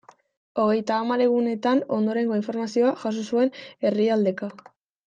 Hogeita 0.61 0.95
hamar 1.01 1.23
egunetan 1.27 1.83
ondorengo 1.99 2.41
informazioa 2.41 2.97
jaso 3.05 3.29
zuen 3.31 3.57
herrialdeka. 3.89 4.53